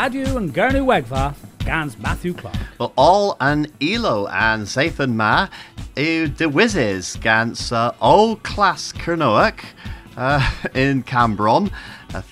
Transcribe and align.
radio 0.00 0.38
and 0.38 0.54
Gernu 0.54 0.82
Wegva, 0.86 1.34
Gans 1.58 1.98
Matthew 1.98 2.32
Clark. 2.32 2.56
Well, 2.78 2.94
all 2.96 3.36
an 3.38 3.66
elo 3.82 4.28
and 4.28 4.62
Sathan 4.62 5.12
Ma, 5.12 5.48
yw 5.94 6.26
dywysydd 6.40 7.20
gans 7.20 7.70
uh, 7.70 7.92
all 8.00 8.36
class 8.36 8.92
Cernoac 8.92 9.60
uh, 10.16 10.40
in 10.74 11.02
Cambron. 11.02 11.70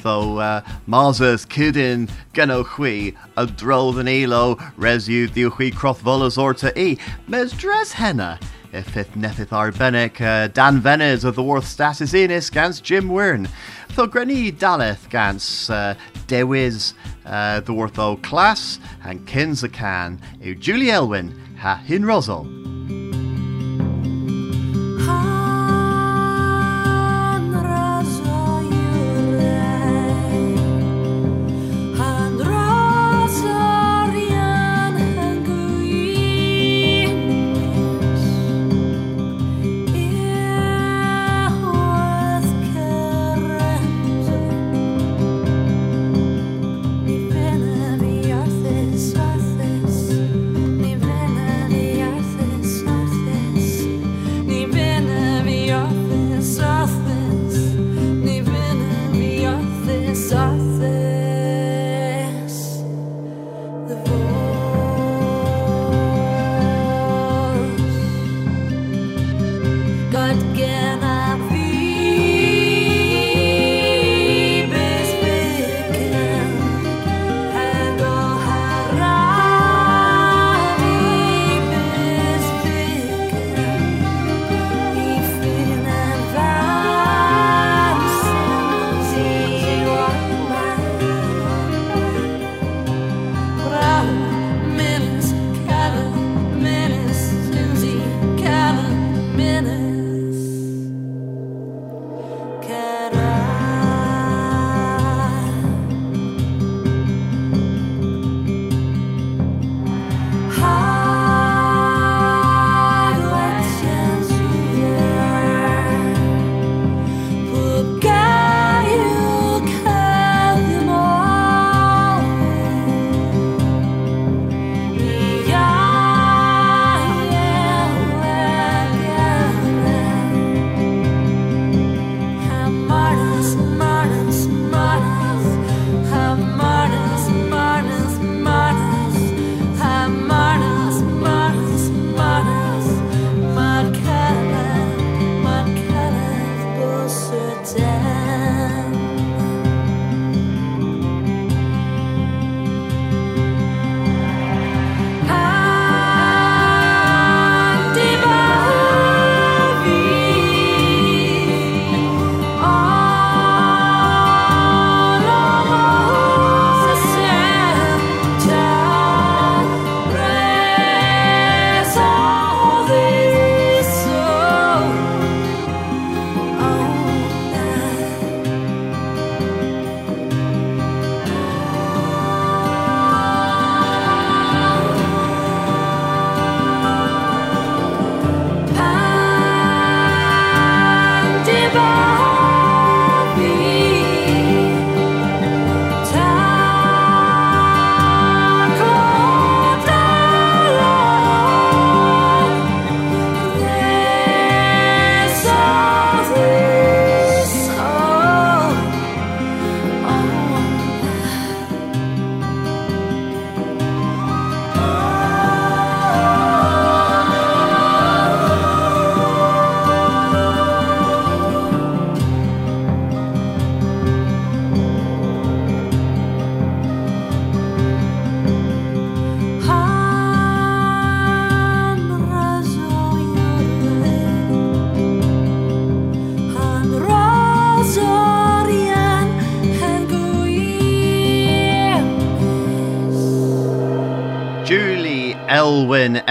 Tho 0.02 0.38
uh, 0.38 0.62
Marsers 0.88 1.44
Cydyn 1.46 2.08
gyno 2.32 2.64
chwi 2.64 3.14
a 3.36 3.44
drodd 3.46 4.00
yn 4.00 4.08
elo 4.08 4.56
res 4.78 5.10
yw 5.12 5.28
diw 5.28 5.52
chwi 5.58 5.68
crothfolas 5.70 6.40
orta 6.40 6.72
i. 6.72 6.96
Mes 7.26 7.52
dres 7.52 7.92
henna. 8.00 8.38
If 8.72 8.96
it 8.96 9.12
nethith 9.12 9.52
arbennic 9.52 10.22
uh, 10.22 10.48
Dan 10.48 10.80
Venice 10.80 11.24
of 11.24 11.36
the 11.36 11.42
Worth 11.42 11.66
Status 11.66 12.14
Innis 12.14 12.48
gans 12.48 12.80
Jim 12.80 13.10
Wearne. 13.10 13.48
Tho 13.94 14.06
greni 14.06 14.52
daleth 14.52 15.08
gans 15.10 15.68
uh, 15.70 15.94
dewis 16.28 16.94
uh, 17.28 17.60
the 17.60 17.72
O 17.98 18.16
class 18.16 18.78
and 19.04 19.26
Kinsacan 19.26 20.18
yw 20.40 20.58
Julie 20.58 20.90
Elwyn 20.90 21.32
ha 21.58 21.76
hin 21.76 22.02
rosol. 22.02 22.46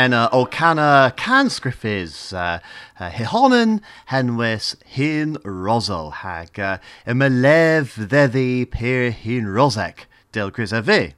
Enna 0.07 0.29
O'Cana 0.31 1.13
canscriffis 1.17 2.31
uh, 2.31 2.59
uh, 2.97 3.09
hihonan 3.09 3.81
henwis 4.09 4.81
hin 4.85 5.35
rosol 5.43 6.13
hag 6.13 6.57
uh, 6.57 6.77
lev 7.05 7.91
ddeddi 7.97 8.71
per 8.71 9.11
hin 9.11 9.47
rosek 9.47 10.05
del 10.31 10.49
Chris. 10.49 10.71
Uh, 10.71 11.11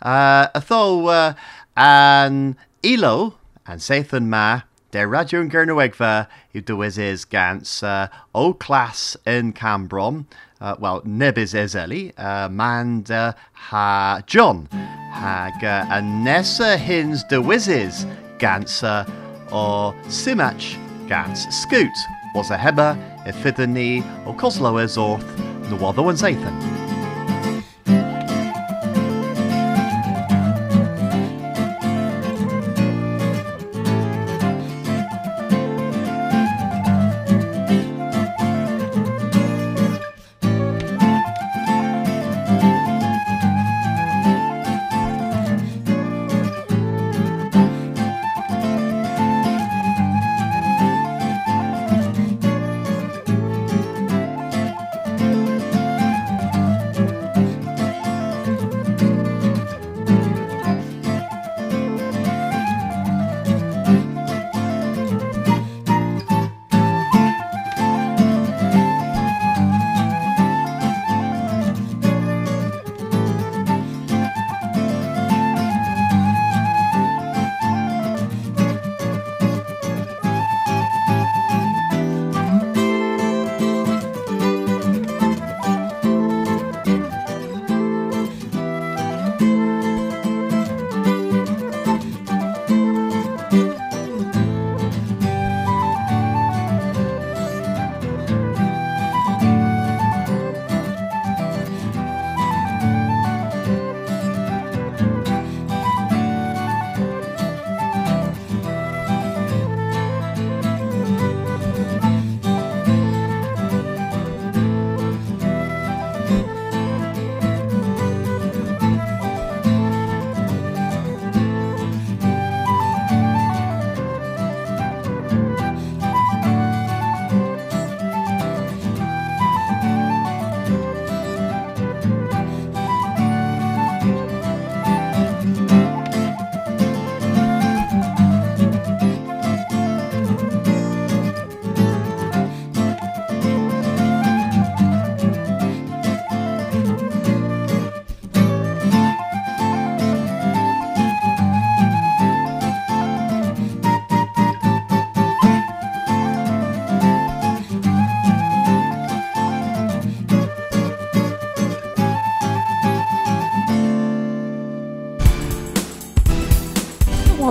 atho 0.00 1.08
uh, 1.08 1.34
an 1.76 2.56
ilo 2.82 3.34
an 3.66 3.76
Sathan 3.76 4.28
ma 4.28 4.62
de 4.92 5.06
radio 5.06 5.42
yn 5.42 5.50
Gernywegfa 5.50 6.26
yw 6.54 6.64
dywysydd 6.64 7.28
gans 7.28 7.82
uh, 7.82 8.08
o 8.34 8.54
clas 8.54 9.14
yn 9.26 9.52
Cambrom 9.52 10.24
uh, 10.62 10.76
well, 10.78 11.02
nebys 11.02 11.52
ezeli, 11.52 12.12
uh, 12.16 12.48
mand 12.48 13.10
uh, 13.10 13.32
ha 13.68 14.22
John, 14.26 14.68
hag 15.12 15.64
uh, 15.64 15.86
a 15.90 16.00
nesa 16.00 16.78
hins 16.78 17.24
de 17.24 17.42
wizes 17.42 18.06
gansa 18.42 19.06
or 19.52 19.94
simach 20.08 20.76
gans 21.08 21.46
scoot, 21.54 21.96
was 22.34 22.50
a 22.50 22.58
heba 22.58 22.98
e 23.24 23.32
fydden 23.32 23.74
ni 23.74 24.02
o 24.26 24.32
coslo 24.32 24.78
es 24.82 24.96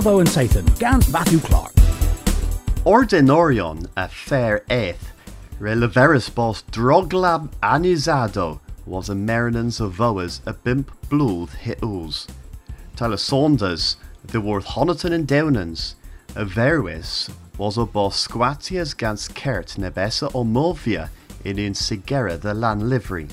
Bravo 0.02 0.18
and 0.18 0.28
Satan, 0.28 0.64
gans 0.80 1.08
Matthew 1.12 1.38
Clark. 1.38 1.72
Ordinorion 2.84 3.86
a 3.96 4.08
fair 4.08 4.64
eighth, 4.68 5.12
releveris 5.60 6.28
bos 6.34 6.64
droglab 6.72 7.52
anizado 7.62 8.58
was 8.84 9.08
a 9.08 9.14
marinans 9.14 9.80
of 9.80 9.92
voas 9.92 10.40
a 10.44 10.54
bimp 10.54 10.88
blood 11.08 11.50
hitus. 11.50 12.26
Tala 12.96 13.16
Saunders, 13.16 13.96
the 14.24 14.40
worth 14.40 14.66
Honiton 14.66 15.12
and 15.12 15.28
Downans, 15.28 15.94
a 16.34 16.44
verwis 16.44 17.30
was 17.56 17.78
a 17.78 17.86
bos 17.86 18.26
squatias 18.26 18.96
gans 18.96 19.28
kert 19.28 19.76
nebessa 19.78 20.28
o 20.34 20.42
movia 20.42 21.10
in 21.44 21.60
in 21.60 21.74
sigera 21.74 22.40
the 22.40 22.54
lan 22.54 22.88
livery. 22.88 23.28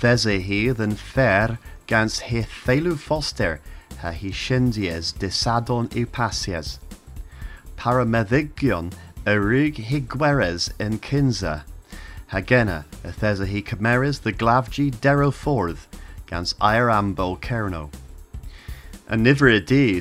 These 0.00 0.24
he 0.24 0.70
than 0.70 0.96
fair 0.96 1.60
gans 1.86 2.18
he 2.18 2.40
thelu 2.40 2.98
foster 2.98 3.60
ha 4.02 4.10
hi 4.10 4.30
shindies 4.30 5.12
disadon 5.14 5.88
upasias. 5.90 6.78
Parameddigion 7.76 8.92
erig 9.24 9.76
higueres 9.76 10.72
in 10.80 10.98
kinza. 10.98 11.62
Hagena, 12.32 12.84
a 13.04 13.12
thesa 13.12 13.46
hi 13.46 13.60
cameras 13.60 14.22
the 14.22 14.32
glavgi 14.32 14.90
deroforth, 14.90 15.86
gans 16.26 16.54
irambo 16.54 17.38
kerno. 17.38 17.90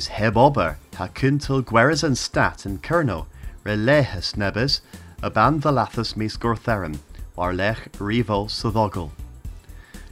Heb 0.07 0.37
ober, 0.37 0.77
ha 0.95 1.07
kuntil 1.07 1.63
gueres 1.63 2.03
and 2.03 2.17
stat 2.17 2.65
and 2.65 2.81
kerno, 2.81 3.27
relehus 3.63 4.33
nebes, 4.33 4.81
aban 5.21 5.61
valathus 5.61 6.17
mis 6.17 6.37
gortherum, 6.37 6.97
war 7.35 7.53
lech 7.53 7.91
revo 7.99 8.49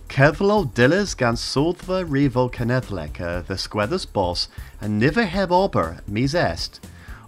sodogel. 0.09 0.35
Kevlo 0.35 0.73
dillis 0.73 1.15
gan 1.17 1.35
sodva 1.35 2.03
revo 2.03 2.51
canethlek 2.51 3.21
uh, 3.21 3.41
the 3.41 3.55
squeddus 3.55 4.05
boss 4.11 4.47
and 4.81 4.99
niver 4.99 5.25
heb 5.25 5.51
ober 5.51 5.99
mis 6.07 6.33
est 6.33 6.79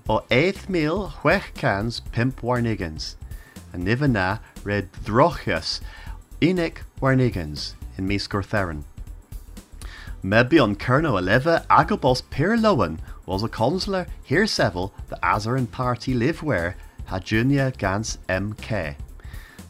o 0.09 0.23
eighth 0.31 0.69
mil 0.69 1.13
huech 1.21 1.53
cans 1.53 2.01
pimp 2.11 2.41
warnigans 2.41 3.15
and 3.73 3.85
niver 3.85 4.07
na 4.07 4.37
red 4.63 4.91
drochus 5.03 5.81
enic 6.41 6.83
warnigans 7.01 7.73
in 7.97 8.07
mis 8.07 8.27
gortherin. 8.27 8.83
Maybe 10.23 10.59
on 10.59 10.75
Kerno 10.75 11.19
Eleva 11.19 11.65
Agabos 11.67 12.21
Pirlowan 12.21 12.99
was 13.25 13.43
a 13.43 13.49
consular 13.49 14.05
here 14.23 14.45
several 14.45 14.93
the 15.09 15.17
Azarin 15.23 15.69
party 15.69 16.13
live 16.13 16.43
where 16.43 16.75
Hajunia 17.09 17.75
Gans 17.75 18.19
MK. 18.29 18.95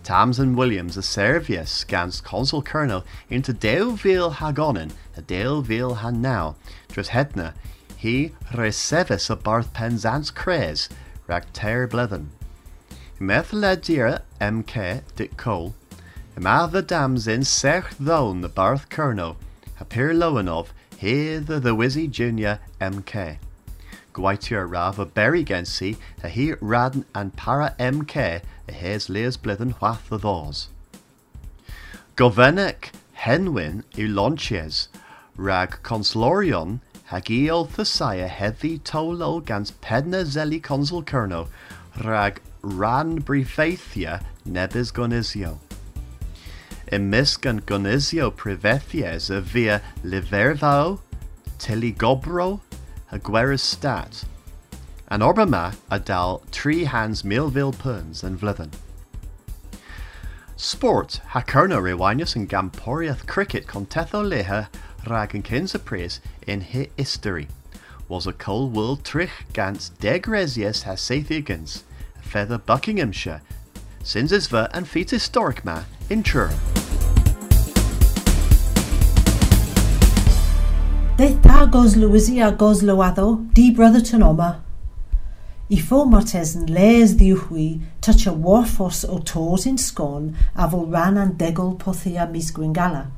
Tamsin 0.03 0.55
Williams 0.55 0.97
a 0.97 1.03
Servius 1.03 1.83
gans 1.83 2.21
consul 2.21 2.61
colonel 2.61 3.03
into 3.29 3.53
Deuville 3.53 4.33
Hagonin, 4.33 4.91
a 5.15 5.21
Deuville 5.21 5.97
Han 5.97 6.21
now, 6.21 6.55
dros 6.89 7.09
hetna, 7.09 7.53
he 7.95 8.31
recevis 8.51 9.29
a 9.29 9.35
Barth 9.35 9.73
Penzance 9.73 10.31
cres, 10.31 10.89
rag 11.27 11.45
ter 11.53 11.87
blethen. 11.87 12.29
Meth 13.19 13.51
MK 13.51 15.03
dit 15.15 15.37
cole, 15.37 15.75
ima 16.35 16.67
the 16.71 16.81
dams 16.81 17.27
in 17.27 17.43
sech 17.43 17.93
thone 17.93 18.41
the 18.41 18.49
Barth 18.49 18.89
colonel, 18.89 19.37
appear 19.79 20.13
Lowenov, 20.13 20.69
he 20.97 21.37
the 21.37 21.59
the 21.59 21.75
Wizzy 21.75 22.09
Junior 22.09 22.59
MK. 22.79 23.37
Gwaitier 24.13 24.69
Rav 24.69 24.99
a 24.99 25.05
Berry 25.05 25.45
Gensi, 25.45 25.97
a 26.23 26.29
he 26.29 26.53
Radn 26.53 27.05
and 27.15 27.35
Para 27.35 27.75
MK, 27.79 28.41
a 28.67 28.71
hes 28.71 29.09
leas 29.09 29.37
blithen 29.37 29.71
whath 29.73 30.09
the 30.09 30.19
thos. 30.19 30.69
Govenek 32.15 32.91
Henwin 33.17 33.83
Ulonches, 33.93 34.87
rag 35.37 35.79
conslorion, 35.83 36.79
hagiol 37.09 37.67
thesaya 37.67 38.27
heavy 38.27 38.79
tolo 38.79 39.43
gans 39.45 39.71
pedna 39.81 40.23
zeli 40.23 40.61
consul 40.61 41.03
kerno, 41.03 41.47
rag 42.03 42.41
ran 42.61 43.21
brifaithia 43.21 44.23
nebis 44.45 44.91
gonizio. 44.91 45.59
Emisgan 46.91 47.61
gonizio 47.61 48.31
privethies 48.31 49.29
a 49.29 49.39
via 49.39 49.81
livervao, 50.03 50.99
teligobro, 51.57 52.59
a 53.11 53.57
stat, 53.57 54.23
an 55.09 55.19
orbama 55.19 55.75
a 55.89 55.99
dal 55.99 56.41
tree 56.51 56.85
hands 56.85 57.25
Millville 57.25 57.73
puns 57.73 58.23
and 58.23 58.39
vlithen. 58.39 58.71
Sport. 60.55 61.19
Ha 61.29 61.41
rewanius 61.41 62.35
and 62.35 62.47
gamporiath 62.47 63.27
cricket 63.27 63.67
contetho 63.67 64.23
leha 64.23 64.69
rag 65.09 65.35
and 65.35 65.43
kinsa 65.43 65.83
praise 65.83 66.21
in 66.47 66.61
hi 66.61 66.87
history. 66.95 67.47
Was 68.07 68.27
a 68.27 68.33
cold 68.33 68.73
world 68.73 69.03
trich 69.03 69.31
gans 69.51 69.89
degresius 69.99 70.83
ha 70.83 70.93
seithigans, 70.93 71.83
feather 72.21 72.57
Buckinghamshire, 72.57 73.41
since 74.03 74.31
isver 74.31 74.69
and 74.73 74.87
feet 74.87 75.09
historic 75.09 75.65
ma 75.65 75.83
in 76.09 76.23
Beth 81.21 81.45
a 81.45 81.67
goslo 81.67 82.07
a 82.43 82.51
goslo 82.51 83.53
di 83.53 83.69
brotherton 83.69 84.23
oma. 84.23 84.63
I 85.69 85.77
fo 85.77 86.03
martes 86.03 86.55
yn 86.55 86.65
les 86.65 87.13
ddiwchwi, 87.13 87.79
touch 88.01 88.25
a 88.25 88.33
warfos 88.33 89.03
o 89.07 89.19
tos 89.19 89.67
yn 89.67 89.77
sgon 89.77 90.33
a 90.55 90.67
fo 90.67 90.83
ran 90.83 91.19
an 91.19 91.35
degol 91.37 91.77
pothia 91.77 92.25
mis 92.25 92.49
gwingala. 92.49 93.11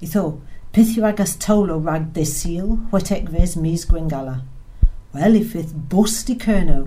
I 0.00 0.06
tho, 0.06 0.40
peth 0.72 0.96
yw 0.96 1.04
agas 1.10 1.36
tolo 1.36 1.76
rag 1.76 2.14
de 2.14 2.24
sil, 2.24 2.80
wetec 2.90 3.28
fes 3.28 3.54
mis 3.60 3.84
gwingala. 3.84 4.38
Wel, 5.12 5.36
i 5.36 5.44
ffydd 5.44 5.76
bws 5.92 6.24
di 6.24 6.38
cyrno, 6.40 6.86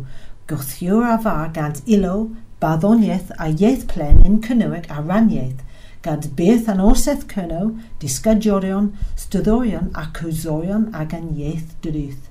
gothiwr 0.49 1.11
a 1.11 1.19
fa 1.21 1.37
gant 1.53 1.83
ilo, 1.85 2.31
baddoniaeth 2.57 3.35
a 3.37 3.51
ieith 3.53 3.85
plen 3.93 4.25
yn 4.25 4.41
cynnywig 4.41 4.89
a 4.89 4.97
raniaeth, 4.97 5.61
gad 6.07 6.25
beth 6.37 6.69
an 6.71 6.79
orseth 6.79 7.23
cynnaw, 7.27 7.65
disgadjorion, 7.99 8.85
styddorion 9.21 9.87
a 10.01 10.03
wzoion 10.19 10.85
ag 10.95 11.13
an 11.17 11.25
ieith 11.35 11.73
dryth. 11.83 12.29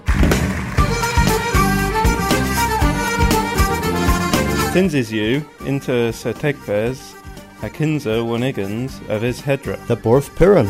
Thins 4.73 4.93
is 4.95 5.11
you 5.11 5.45
into 5.65 6.11
Sir 6.11 6.33
Tegfes, 6.33 7.13
a 7.61 7.69
kinza 7.69 8.23
wanigans 8.23 9.07
of 9.07 9.21
his 9.21 9.41
hedra. 9.41 9.77
The 9.87 9.95
Borth 9.95 10.35
Puran. 10.35 10.67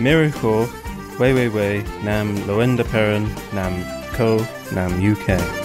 Miracle, 0.00 0.68
way 1.18 1.34
way 1.34 1.48
way, 1.48 1.84
nam 2.04 2.36
loenda 2.46 2.84
peran, 2.84 3.26
nam 3.52 3.84
co, 4.12 4.46
nam 4.72 4.92
UK. 5.00 5.61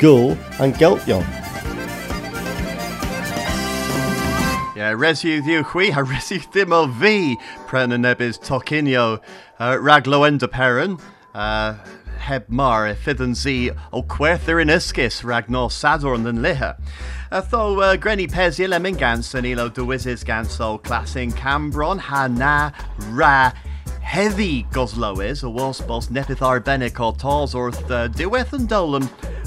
Gul 0.00 0.30
and 0.58 0.72
Geltjon. 0.76 1.26
Yeah, 4.74 4.94
ddiw 5.44 5.62
chwi, 5.68 5.90
a 5.92 6.00
resiw 6.00 6.40
ddim 6.48 6.72
o 6.72 6.86
fi, 6.88 7.36
pren 7.68 7.92
y 7.92 7.98
nebys 8.00 8.38
tocinio, 8.40 9.20
uh, 9.60 9.76
uh, 11.34 11.74
heb 12.24 12.48
mar 12.48 12.86
e 12.88 12.94
fydd 12.96 13.20
yn 13.20 13.36
zi 13.36 13.56
o 13.92 14.00
cwerthyr 14.00 14.62
yn 14.64 14.72
ysgus 14.72 15.20
rag 15.20 15.50
no 15.52 15.66
sadwrn 15.68 16.24
yn 16.32 16.40
liha. 16.40 16.78
Uh, 17.30 17.42
tho 17.42 17.76
uh, 17.82 17.92
greni 18.00 18.24
pesi 18.26 18.66
lemon 18.66 18.96
gans 18.96 19.34
yn 19.34 19.44
ilo 19.44 19.68
gans 19.68 20.58
o 20.60 20.78
Cambron 20.78 22.00
ha 22.08 22.26
na 22.26 22.70
ra 23.12 23.52
heddi 24.00 24.64
goslowys 24.72 25.44
o 25.44 25.50
was 25.50 25.82
bos 25.82 26.08
nepith 26.08 26.40
arbennig 26.40 26.98
o 26.98 27.12
tos 27.12 27.54
wrth 27.54 27.90
uh, 27.90 28.08
diwedd 28.08 28.56
yn 28.56 28.66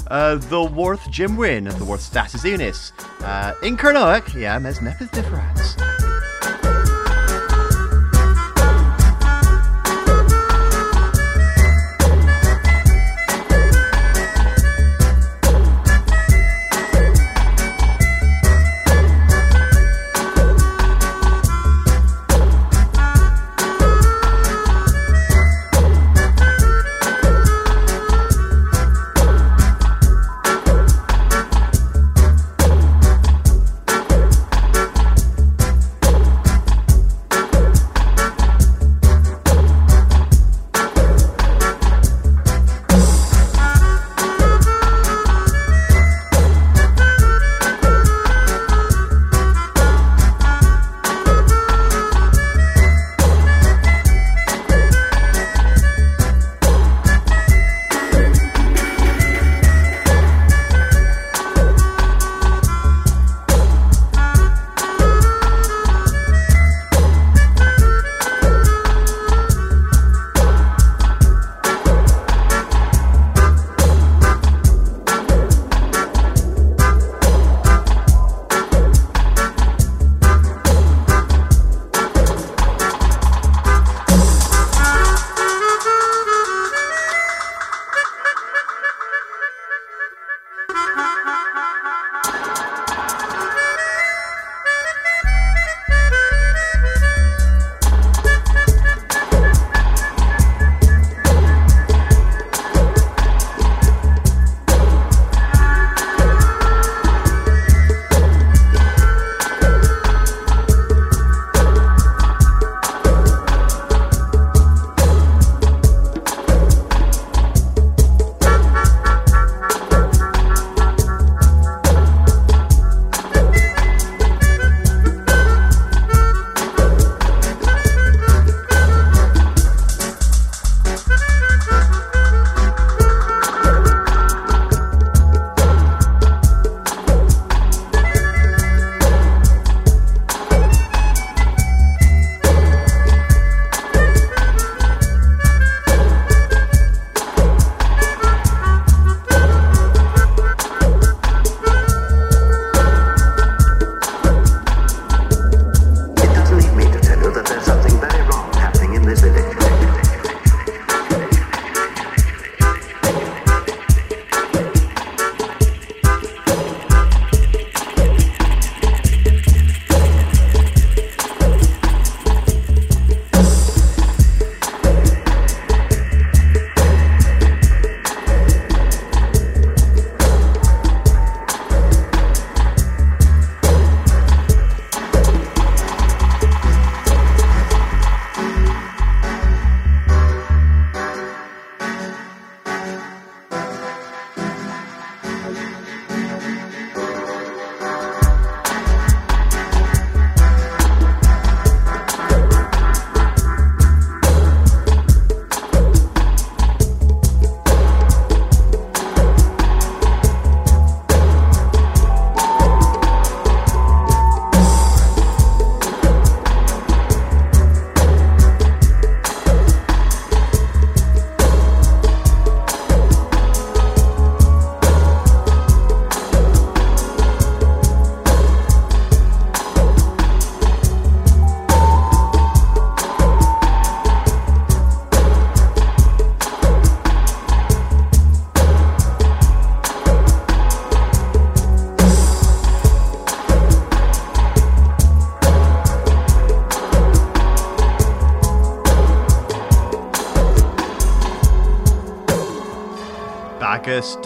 uh, 0.08 0.36
the 0.36 0.62
worth 0.62 1.10
Jim 1.10 1.36
Wyn, 1.36 1.64
the 1.64 1.84
worth 1.84 2.00
status 2.02 2.44
unis. 2.44 2.92
Uh, 3.20 3.54
in 3.62 3.76
Kernoak, 3.76 4.34
yeah, 4.34 4.58
mes 4.58 4.78
nepith 4.78 5.10
difference. 5.10 5.93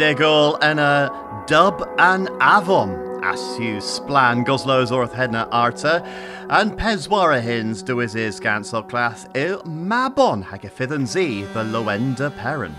Agus 0.00 0.18
digol 0.18 0.58
ina 0.62 1.44
dub 1.46 1.88
an 1.98 2.28
avon 2.40 2.90
as 3.24 3.58
you 3.58 3.78
splan 3.78 4.44
goslows 4.44 4.90
orth 4.90 5.12
hedna 5.12 5.48
arta 5.50 6.02
an 6.50 6.70
peswara 6.70 7.40
hins 7.40 7.82
do 7.82 8.00
is 8.00 8.14
gansel 8.40 8.82
class 8.82 9.26
il 9.34 9.62
mabon 9.62 10.42
hag 10.42 10.64
a 10.64 10.68
fifth 10.68 10.92
and 10.92 11.08
z 11.08 11.42
the 11.54 11.64
loenda 11.64 12.30
perrin. 12.36 12.74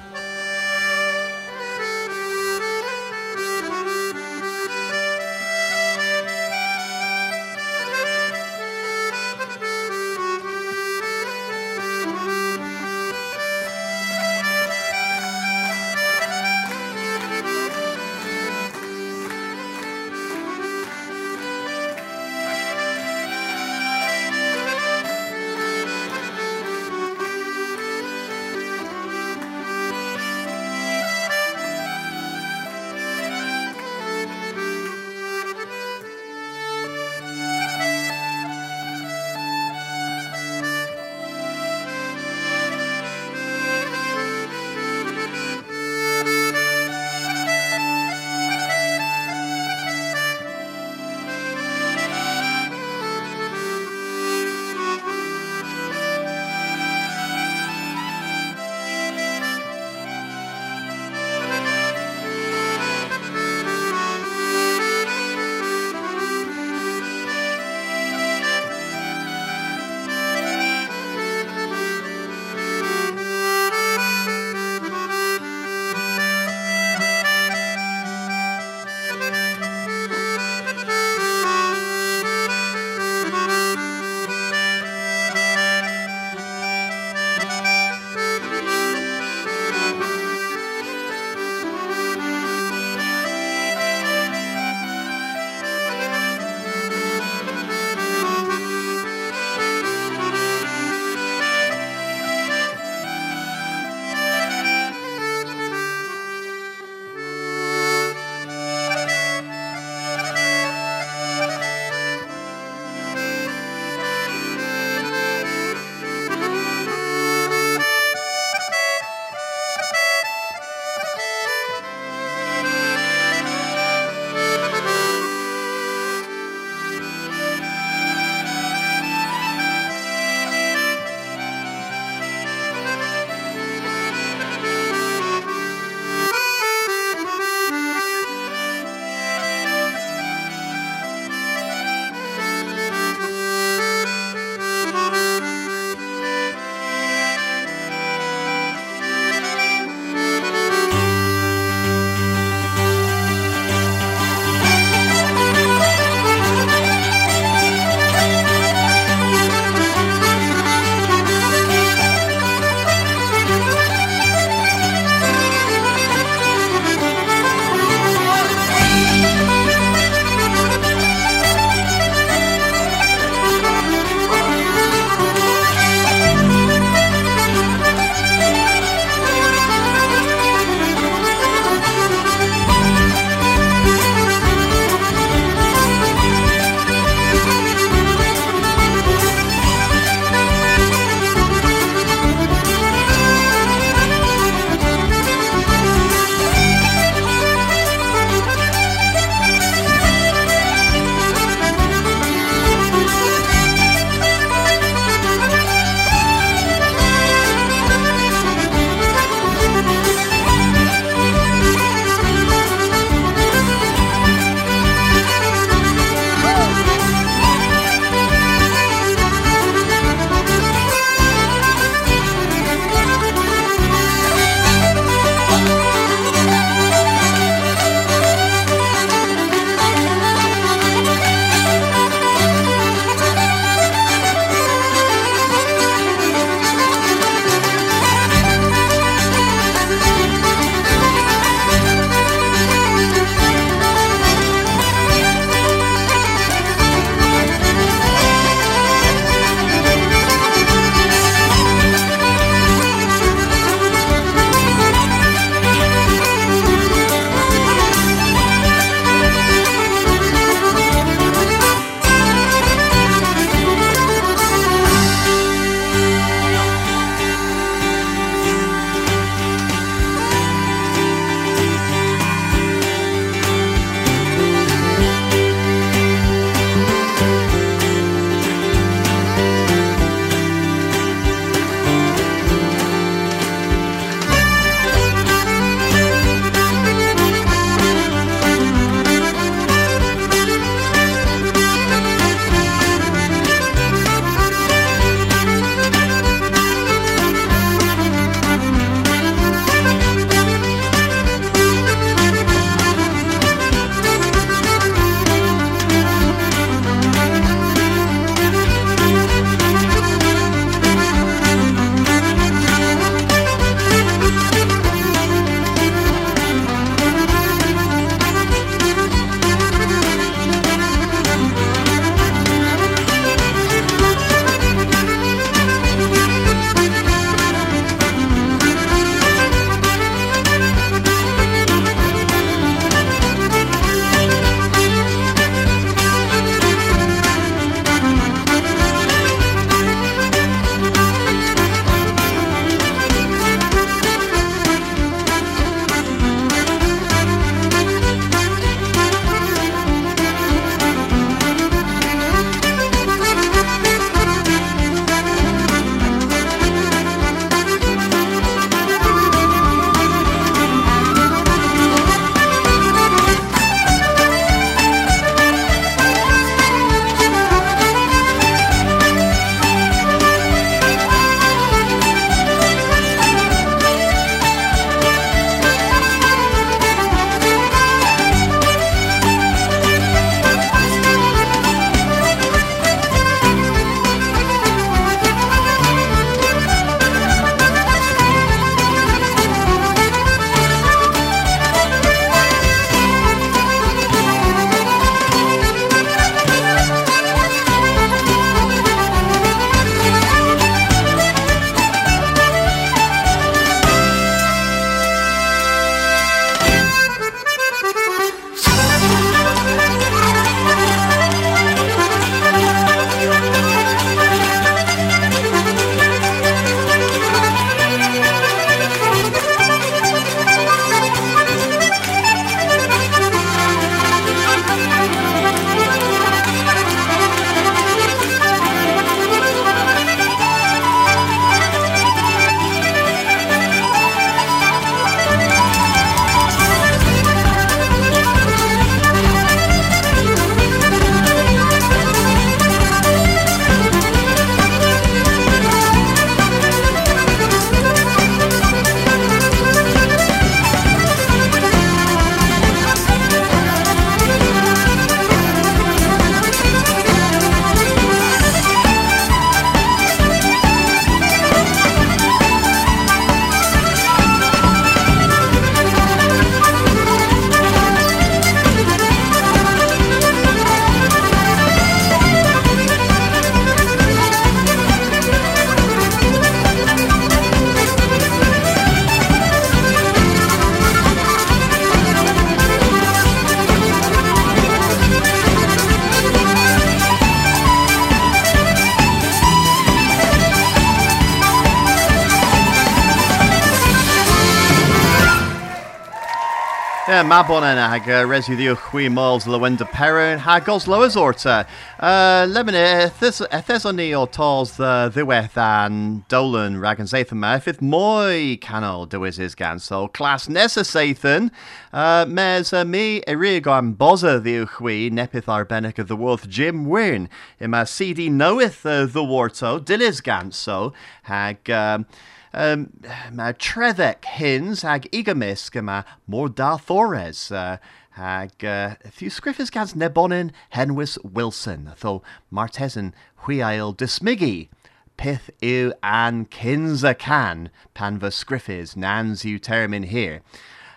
Lemina 497.39 497.47
Mabonen 497.47 497.89
hag 497.89 498.01
uh, 498.09 498.25
residiw 498.27 498.75
chwi 498.75 499.09
mols 499.09 499.45
lywenda 499.45 499.89
peryn 499.89 500.39
hag 500.39 500.67
os 500.67 500.87
lywys 500.87 501.15
orta. 501.15 501.65
Uh, 501.97 502.45
Lemina 502.45 503.07
ethes 503.07 503.85
o'n 503.85 503.95
ni 503.95 504.13
o 504.13 504.25
tos 504.25 504.75
the 504.75 505.09
ddiwedd 505.13 505.55
an 505.55 506.25
dolan 506.27 506.81
rag 506.81 506.99
yn 506.99 507.07
seithyn 507.07 507.39
ma. 507.39 507.53
Fydd 507.63 507.79
mwy 507.79 508.59
canol 508.59 509.07
dywys 509.07 509.39
is 509.39 509.55
gan 509.55 509.79
so 509.79 510.09
clas 510.09 510.49
nesa 510.49 510.83
seithyn. 510.83 511.49
Uh, 511.93 512.25
mes 512.27 512.73
uh, 512.73 512.83
mi 512.83 513.21
erig 513.25 513.67
am 513.67 513.93
bosa 513.95 514.41
ddiw 514.41 514.65
chwi 514.75 515.09
nepith 515.09 515.47
arbennig 515.47 515.97
of 515.97 516.09
the 516.09 516.17
worth 516.17 516.49
Jim 516.49 516.87
Wearne. 516.87 517.29
Yma 517.61 517.87
CD 517.87 518.27
knoweth 518.27 518.83
the 518.83 519.23
warto 519.23 519.79
dilis 519.79 520.21
gan 520.21 520.51
so 520.51 520.91
hag... 521.23 521.69
Um, 521.69 522.05
mae 522.53 523.53
treddec 523.53 524.25
hins 524.25 524.83
ag 524.83 525.07
igamysg 525.11 525.75
yma 525.79 526.03
mor 526.27 526.49
Thores 526.49 527.51
ag 527.51 528.65
uh, 528.65 528.95
thiwsgriffus 529.05 529.71
gans 529.71 529.93
nebonin 529.93 530.51
Henwys 530.73 531.17
Wilson 531.23 531.91
tho 531.99 532.21
martesan 532.51 533.13
hwiail 533.45 533.95
dysmigi 533.95 534.69
pith 535.17 535.49
yw 535.61 535.91
an 536.01 536.45
kins 536.45 537.03
a 537.03 537.13
can 537.13 537.69
pan 537.93 538.19
fy 538.19 538.31
sgriffus 538.31 538.95
nans 538.95 539.43
yw 539.43 539.59
termin 539.59 540.05
here. 540.05 540.41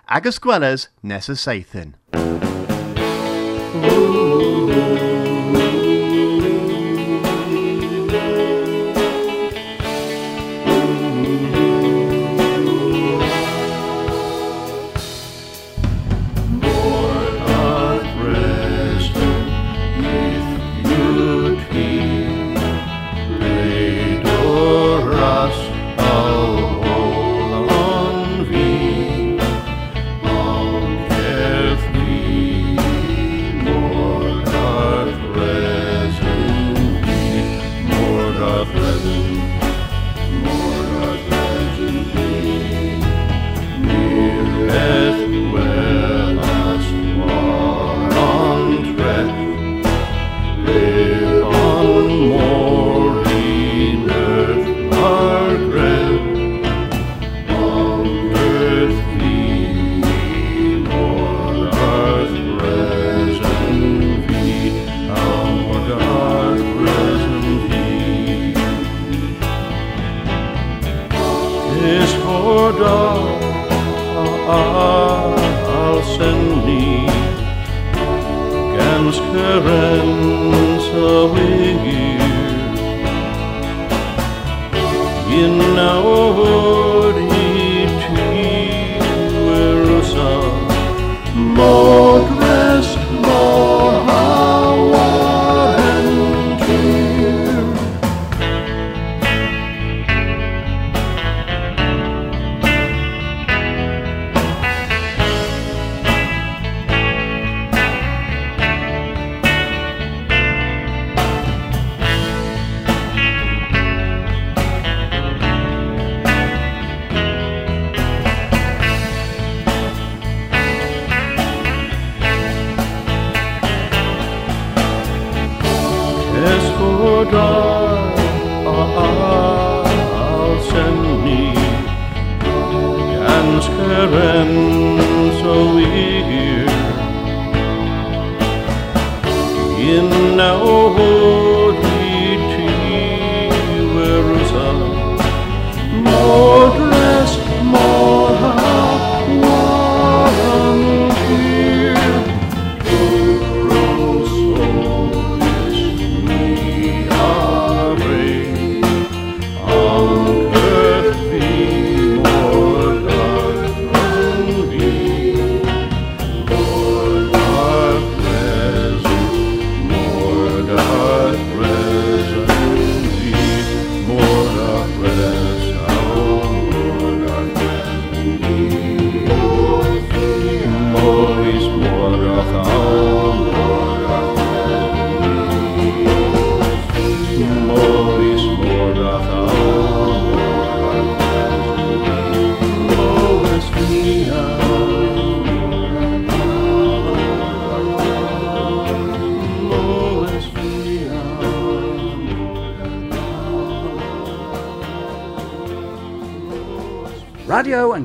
Agus 0.08 0.38
gwelys 0.38 0.88
nes. 1.02 1.28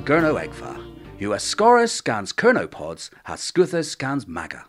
Gurno 0.08 0.42
Egfa. 0.42 0.82
You 1.20 1.34
are 1.34 1.38
Scorus 1.38 1.92
scans 1.92 2.32
Kernopods, 2.32 3.10
has 3.26 3.42
Scuthus 3.42 3.90
scans 3.90 4.26
Maga. 4.26 4.66